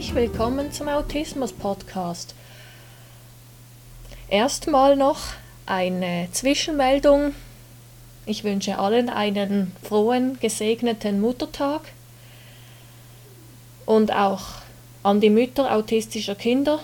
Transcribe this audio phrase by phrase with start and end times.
[0.00, 2.34] herzlich willkommen zum Autismus Podcast.
[4.30, 5.18] Erstmal noch
[5.66, 7.34] eine Zwischenmeldung.
[8.24, 11.82] Ich wünsche allen einen frohen, gesegneten Muttertag
[13.84, 14.40] und auch
[15.02, 16.78] an die Mütter autistischer Kinder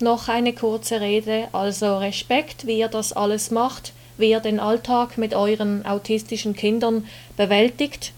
[0.00, 1.46] noch eine kurze Rede.
[1.52, 7.06] Also Respekt, wie ihr das alles macht, wie ihr den Alltag mit euren autistischen Kindern
[7.36, 8.12] bewältigt.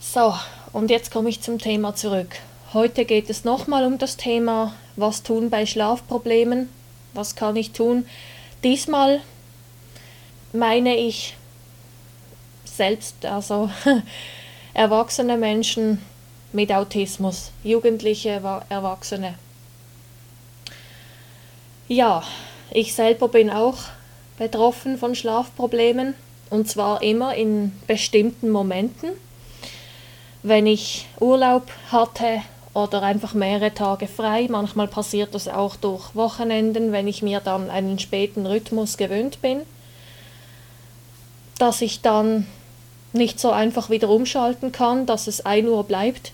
[0.00, 0.34] So,
[0.72, 2.36] und jetzt komme ich zum Thema zurück.
[2.76, 6.68] Heute geht es nochmal um das Thema, was tun bei Schlafproblemen,
[7.14, 8.04] was kann ich tun.
[8.62, 9.22] Diesmal
[10.52, 11.38] meine ich
[12.66, 13.70] selbst, also
[14.74, 16.02] erwachsene Menschen
[16.52, 19.38] mit Autismus, jugendliche Erwachsene.
[21.88, 22.24] Ja,
[22.70, 23.78] ich selber bin auch
[24.36, 26.12] betroffen von Schlafproblemen
[26.50, 29.12] und zwar immer in bestimmten Momenten.
[30.42, 32.42] Wenn ich Urlaub hatte
[32.76, 37.70] oder einfach mehrere Tage frei, manchmal passiert das auch durch Wochenenden, wenn ich mir dann
[37.70, 39.62] einen späten Rhythmus gewöhnt bin,
[41.58, 42.46] dass ich dann
[43.14, 46.32] nicht so einfach wieder umschalten kann, dass es 1 Uhr bleibt.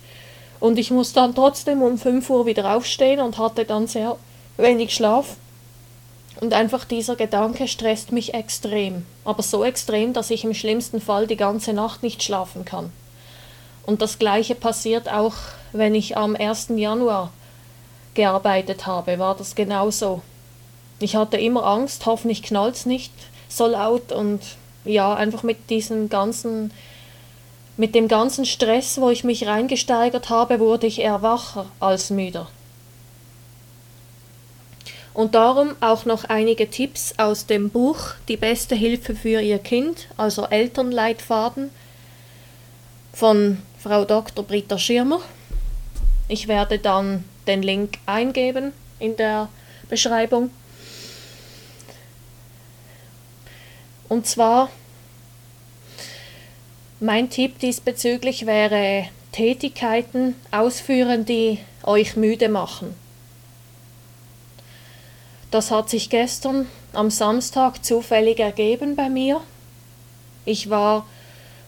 [0.59, 4.17] Und ich muss dann trotzdem um 5 Uhr wieder aufstehen und hatte dann sehr
[4.57, 5.37] wenig Schlaf.
[6.41, 9.05] Und einfach dieser Gedanke stresst mich extrem.
[9.23, 12.91] Aber so extrem, dass ich im schlimmsten Fall die ganze Nacht nicht schlafen kann.
[13.85, 15.35] Und das gleiche passiert auch,
[15.73, 16.69] wenn ich am 1.
[16.75, 17.31] Januar
[18.13, 20.21] gearbeitet habe, war das genauso.
[20.99, 23.11] Ich hatte immer Angst, hoffentlich knallt es nicht
[23.49, 24.41] so laut und
[24.85, 26.71] ja, einfach mit diesem ganzen,
[27.77, 32.47] mit dem ganzen Stress, wo ich mich reingesteigert habe, wurde ich eher wacher als müder.
[35.13, 40.07] Und darum auch noch einige Tipps aus dem Buch Die beste Hilfe für Ihr Kind,
[40.17, 41.69] also Elternleitfaden
[43.13, 44.43] von Frau Dr.
[44.43, 45.19] Britta Schirmer.
[46.27, 49.49] Ich werde dann den Link eingeben in der
[49.89, 50.49] Beschreibung.
[54.09, 54.69] Und zwar,
[56.99, 62.95] mein Tipp diesbezüglich wäre Tätigkeiten ausführen, die euch müde machen.
[65.51, 69.41] Das hat sich gestern am Samstag zufällig ergeben bei mir.
[70.45, 71.05] Ich war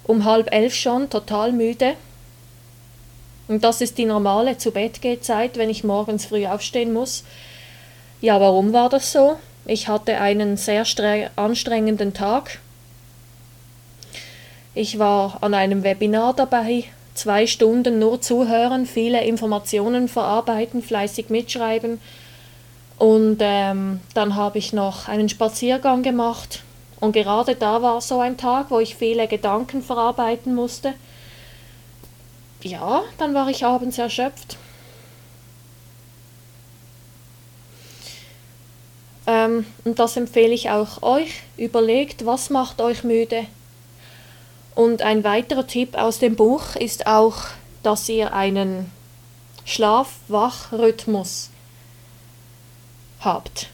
[0.04, 1.96] um halb elf schon total müde.
[3.48, 7.24] Und das ist die normale zu Bett Zeit, wenn ich morgens früh aufstehen muss.
[8.22, 9.38] Ja, warum war das so?
[9.66, 10.86] Ich hatte einen sehr
[11.36, 12.60] anstrengenden Tag.
[14.74, 16.84] Ich war an einem Webinar dabei,
[17.14, 22.00] zwei Stunden nur zuhören, viele Informationen verarbeiten, fleißig mitschreiben.
[22.98, 26.64] Und ähm, dann habe ich noch einen Spaziergang gemacht.
[27.00, 30.94] Und gerade da war so ein Tag, wo ich viele Gedanken verarbeiten musste.
[32.66, 34.58] Ja, dann war ich abends erschöpft.
[39.28, 41.44] Ähm, und das empfehle ich auch euch.
[41.58, 43.46] Überlegt, was macht euch müde.
[44.74, 47.38] Und ein weiterer Tipp aus dem Buch ist auch,
[47.84, 48.92] dass ihr einen
[49.66, 51.52] Schlaf-Wach-Rhythmus
[53.20, 53.68] habt.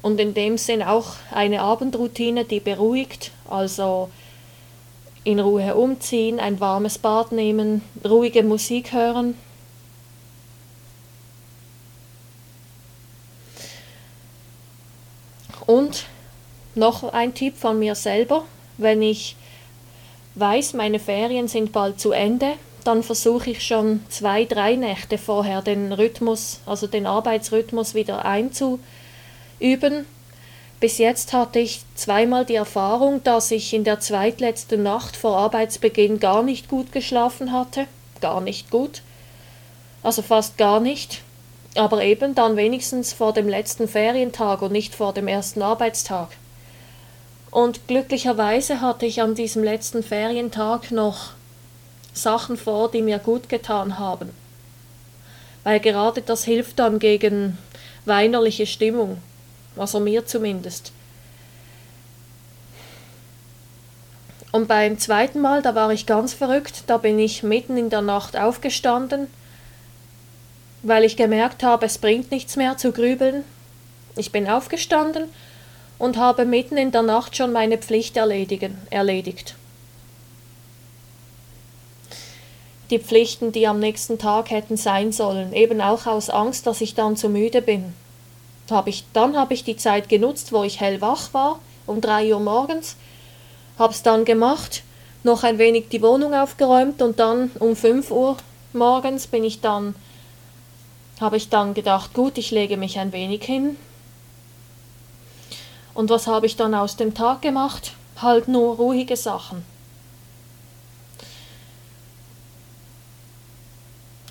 [0.00, 4.10] Und in dem Sinn auch eine Abendroutine, die beruhigt, also
[5.24, 9.34] in Ruhe umziehen, ein warmes Bad nehmen, ruhige Musik hören,
[15.66, 16.06] Und
[16.74, 18.44] noch ein Tipp von mir selber,
[18.76, 19.36] wenn ich
[20.34, 22.52] weiß, meine Ferien sind bald zu Ende,
[22.84, 28.78] dann versuche ich schon zwei, drei Nächte vorher den Rhythmus, also den Arbeitsrhythmus wieder einzuüben.
[30.84, 36.20] Bis jetzt hatte ich zweimal die Erfahrung, dass ich in der zweitletzten Nacht vor Arbeitsbeginn
[36.20, 37.86] gar nicht gut geschlafen hatte.
[38.20, 39.00] Gar nicht gut.
[40.02, 41.22] Also fast gar nicht
[41.74, 46.28] aber eben dann wenigstens vor dem letzten Ferientag und nicht vor dem ersten Arbeitstag.
[47.50, 51.30] Und glücklicherweise hatte ich an diesem letzten Ferientag noch
[52.12, 54.32] Sachen vor, die mir gut getan haben.
[55.62, 57.56] Weil gerade das hilft dann gegen
[58.04, 59.16] weinerliche Stimmung,
[59.76, 60.92] also mir zumindest.
[64.52, 68.02] Und beim zweiten Mal, da war ich ganz verrückt, da bin ich mitten in der
[68.02, 69.26] Nacht aufgestanden,
[70.82, 73.42] weil ich gemerkt habe, es bringt nichts mehr zu grübeln.
[74.16, 75.24] Ich bin aufgestanden
[75.98, 79.56] und habe mitten in der Nacht schon meine Pflicht erledigen, erledigt.
[82.90, 86.94] Die Pflichten, die am nächsten Tag hätten sein sollen, eben auch aus Angst, dass ich
[86.94, 87.94] dann zu müde bin.
[88.70, 92.40] Hab ich, dann habe ich die Zeit genutzt, wo ich hellwach war, um drei Uhr
[92.40, 92.96] morgens,
[93.78, 94.82] hab's dann gemacht
[95.24, 98.36] noch ein wenig die Wohnung aufgeräumt und dann um 5 Uhr
[98.72, 99.94] morgens bin ich dann,
[101.20, 103.76] habe ich dann gedacht, gut, ich lege mich ein wenig hin.
[105.94, 107.92] Und was habe ich dann aus dem Tag gemacht?
[108.20, 109.64] Halt nur ruhige Sachen.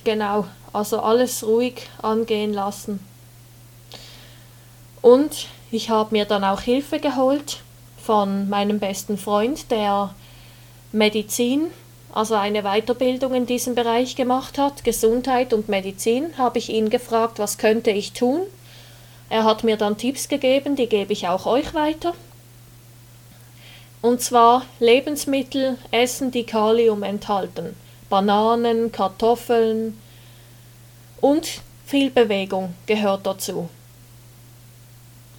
[0.03, 2.99] Genau, also alles ruhig angehen lassen.
[5.03, 7.59] Und ich habe mir dann auch Hilfe geholt
[8.01, 10.15] von meinem besten Freund, der
[10.93, 11.67] Medizin,
[12.13, 17.37] also eine Weiterbildung in diesem Bereich gemacht hat, Gesundheit und Medizin, habe ich ihn gefragt,
[17.37, 18.43] was könnte ich tun.
[19.29, 22.13] Er hat mir dann Tipps gegeben, die gebe ich auch euch weiter.
[24.01, 27.75] Und zwar Lebensmittel essen, die Kalium enthalten.
[28.09, 29.99] Bananen, Kartoffeln
[31.19, 33.67] und viel Bewegung gehört dazu.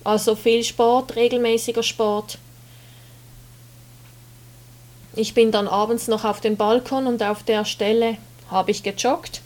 [0.05, 2.39] Also viel Sport, regelmäßiger Sport,
[5.17, 8.17] ich bin dann abends noch auf dem Balkon und auf der Stelle
[8.51, 9.43] habe ich gejoggt.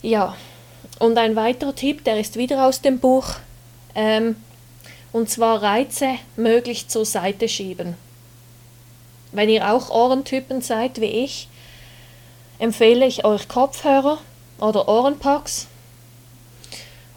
[0.00, 0.36] Ja,
[0.98, 3.34] und ein weiterer Tipp, der ist wieder aus dem Buch,
[3.94, 4.36] ähm,
[5.12, 7.96] und zwar Reize möglichst zur Seite schieben.
[9.32, 11.48] Wenn ihr auch Ohrentypen seid wie ich,
[12.58, 14.18] empfehle ich euch Kopfhörer
[14.60, 15.66] oder Ohrenpacks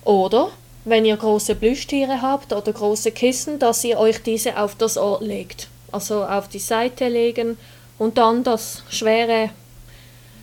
[0.03, 0.51] oder
[0.83, 5.19] wenn ihr große Plüschtiere habt oder große Kissen, dass ihr euch diese auf das Ohr
[5.21, 5.68] legt.
[5.92, 7.57] Also auf die Seite legen
[7.98, 9.51] und dann das schwere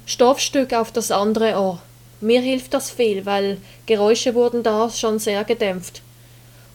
[0.06, 1.80] Stoffstück auf das andere Ohr.
[2.20, 6.02] Mir hilft das viel, weil Geräusche wurden da schon sehr gedämpft.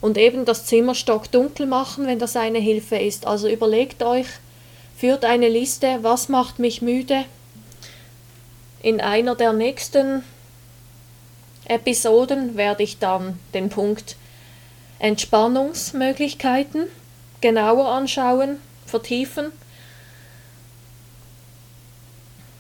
[0.02, 3.26] Und eben das Zimmer stockdunkel machen, wenn das eine Hilfe ist.
[3.26, 4.28] Also überlegt euch,
[4.98, 7.26] führt eine Liste, was macht mich müde.
[8.82, 10.24] In einer der nächsten
[11.66, 14.16] Episoden werde ich dann den Punkt
[15.00, 16.88] Entspannungsmöglichkeiten
[17.42, 19.52] genauer anschauen, vertiefen.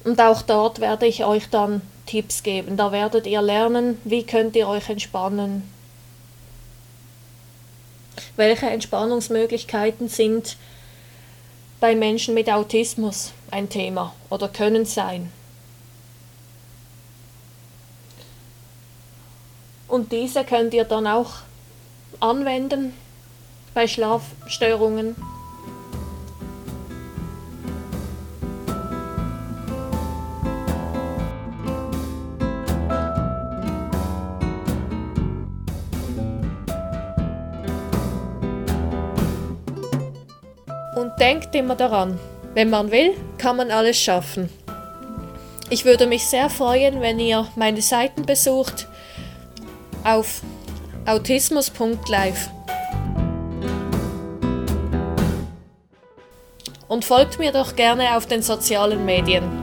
[0.04, 2.76] Und auch dort werde ich euch dann Tipps geben.
[2.76, 5.70] Da werdet ihr lernen, wie könnt ihr euch entspannen.
[8.36, 10.58] Welche Entspannungsmöglichkeiten sind
[11.80, 15.32] bei Menschen mit Autismus ein Thema oder können sein.
[19.94, 21.34] Und diese könnt ihr dann auch
[22.20, 22.96] anwenden
[23.76, 25.16] bei Schlafstörungen.
[40.96, 42.20] Und denkt immer daran,
[42.56, 44.50] wenn man will, kann man alles schaffen.
[45.70, 48.88] Ich würde mich sehr freuen, wenn ihr meine Seiten besucht
[50.04, 50.42] auf
[51.06, 52.50] autismus.live.
[56.88, 59.63] Und folgt mir doch gerne auf den sozialen Medien.